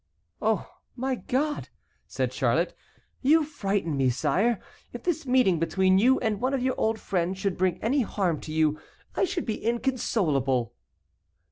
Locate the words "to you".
8.41-8.79